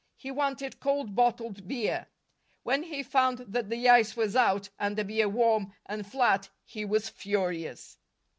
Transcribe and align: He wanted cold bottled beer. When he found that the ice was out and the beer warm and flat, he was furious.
He 0.15 0.31
wanted 0.31 0.79
cold 0.79 1.13
bottled 1.15 1.67
beer. 1.67 2.07
When 2.63 2.81
he 2.81 3.03
found 3.03 3.37
that 3.47 3.69
the 3.69 3.87
ice 3.87 4.17
was 4.17 4.35
out 4.35 4.67
and 4.79 4.97
the 4.97 5.05
beer 5.05 5.29
warm 5.29 5.73
and 5.85 6.07
flat, 6.07 6.49
he 6.65 6.83
was 6.85 7.07
furious. 7.07 7.99